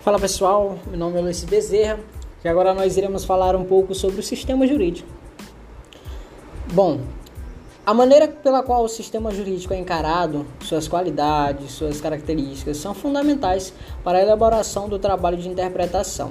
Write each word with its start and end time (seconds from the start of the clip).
Fala 0.00 0.18
pessoal, 0.18 0.78
meu 0.86 0.98
nome 0.98 1.18
é 1.18 1.20
Luiz 1.20 1.44
Bezerra 1.44 2.00
e 2.42 2.48
agora 2.48 2.72
nós 2.72 2.96
iremos 2.96 3.22
falar 3.22 3.54
um 3.54 3.66
pouco 3.66 3.94
sobre 3.94 4.18
o 4.18 4.22
sistema 4.22 4.66
jurídico. 4.66 5.06
Bom, 6.72 7.00
a 7.84 7.92
maneira 7.92 8.26
pela 8.26 8.62
qual 8.62 8.82
o 8.82 8.88
sistema 8.88 9.30
jurídico 9.30 9.74
é 9.74 9.78
encarado, 9.78 10.46
suas 10.62 10.88
qualidades, 10.88 11.72
suas 11.72 12.00
características 12.00 12.78
são 12.78 12.94
fundamentais 12.94 13.74
para 14.02 14.16
a 14.16 14.22
elaboração 14.22 14.88
do 14.88 14.98
trabalho 14.98 15.36
de 15.36 15.50
interpretação. 15.50 16.30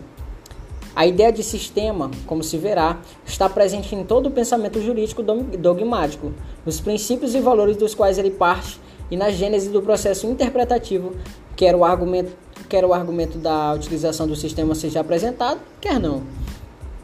A 0.96 1.06
ideia 1.06 1.32
de 1.32 1.44
sistema, 1.44 2.10
como 2.26 2.42
se 2.42 2.58
verá, 2.58 2.98
está 3.24 3.48
presente 3.48 3.94
em 3.94 4.04
todo 4.04 4.30
o 4.30 4.32
pensamento 4.32 4.82
jurídico 4.82 5.22
dogmático, 5.22 6.34
nos 6.66 6.82
princípios 6.82 7.36
e 7.36 7.40
valores 7.40 7.78
dos 7.78 7.94
quais 7.94 8.18
ele 8.18 8.32
parte 8.32 8.82
e 9.12 9.16
na 9.16 9.30
gênese 9.30 9.70
do 9.70 9.82
processo 9.82 10.26
interpretativo, 10.26 11.16
quer 11.56 11.76
o 11.76 11.86
argumento, 11.86 12.32
quer 12.70 12.86
o 12.86 12.94
argumento 12.94 13.40
da 13.40 13.74
utilização 13.74 14.28
do 14.28 14.36
sistema 14.36 14.76
seja 14.76 15.00
apresentado, 15.00 15.60
quer 15.82 16.00
não. 16.00 16.22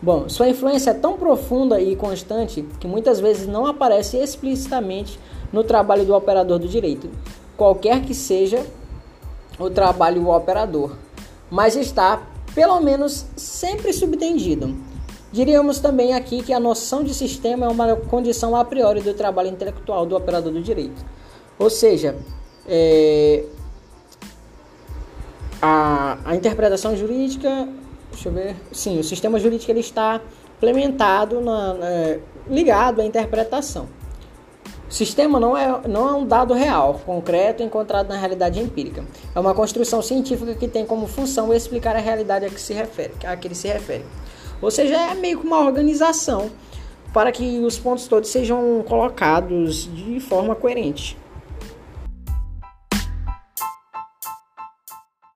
Bom, 0.02 0.30
sua 0.30 0.48
influência 0.48 0.91
é 0.91 0.94
tão 0.94 1.18
profunda 1.18 1.82
e 1.82 1.96
constante 1.96 2.64
que 2.80 2.88
muitas 2.88 3.20
vezes 3.20 3.48
não 3.48 3.66
aparece 3.66 4.18
explicitamente 4.18 5.20
no 5.52 5.64
trabalho 5.64 6.05
do 6.05 6.14
operador 6.14 6.60
do 6.60 6.68
direito, 6.68 7.10
qualquer 7.58 8.02
que 8.02 8.14
seja 8.14 8.64
o 9.58 9.70
trabalho 9.70 10.22
do 10.22 10.30
operador, 10.30 10.96
mas 11.50 11.76
está, 11.76 12.22
pelo 12.54 12.80
menos, 12.82 13.26
sempre 13.36 13.91
subtendido. 13.91 14.76
Diríamos 15.32 15.80
também 15.80 16.13
aqui 16.13 16.44
que 16.44 16.54
a 16.54 16.60
noção 16.60 17.04
de 17.04 17.13
sistema 17.13 17.66
é 17.66 17.70
uma 17.70 17.96
condição 17.96 18.55
a 18.55 18.63
priori 18.63 19.02
do 19.02 19.13
trabalho 19.13 19.50
intelectual 19.50 20.05
do 20.05 20.16
operador 20.16 20.54
do 20.54 20.62
direito. 20.62 21.04
Ou 21.58 21.70
seja, 21.70 22.16
é, 22.68 23.44
a, 25.66 26.18
a 26.24 26.35
interpretação 26.35 26.96
jurídica, 26.96 27.68
deixa 28.12 28.30
eu 28.30 28.34
ver, 28.34 28.55
sim, 28.71 28.99
o 28.99 29.04
sistema 29.04 29.40
jurídico 29.40 29.71
ele 29.71 29.80
está 29.80 30.21
implementado, 30.58 31.41
na, 31.41 31.74
na, 31.74 31.88
ligado 32.48 33.02
à 33.02 33.05
interpretação. 33.05 33.88
O 34.88 34.93
sistema 34.93 35.40
não 35.40 35.58
é, 35.58 35.82
não 35.88 36.08
é 36.08 36.13
um 36.13 36.26
dado 36.26 36.54
real, 36.54 37.02
concreto, 37.04 37.63
encontrado 37.63 38.08
na 38.08 38.16
realidade 38.16 38.60
empírica. 38.60 39.04
É 39.34 39.40
uma 39.40 39.55
construção 39.55 40.02
científica 40.02 40.54
que 40.54 40.68
tem 40.68 40.86
como 40.86 41.08
função 41.08 41.52
explicar 41.52 41.96
a 41.96 41.99
realidade 41.99 42.46
a 42.46 42.49
que, 42.49 42.62
se 42.62 42.71
refere, 42.71 43.13
a 43.26 43.36
que 43.36 43.48
ele 43.48 43.55
se 43.55 43.68
refere. 43.68 44.05
Ou 44.62 44.70
seja, 44.70 44.96
é 44.96 45.16
meio 45.16 45.40
que 45.40 45.48
uma 45.48 45.60
organização 45.60 46.52
para 47.12 47.32
que 47.32 47.60
os 47.60 47.80
pontos 47.80 48.08
todos 48.08 48.30
sejam 48.30 48.84
colocados 48.88 49.91
de 49.91 50.20
forma 50.20 50.54
coerente. 50.54 51.18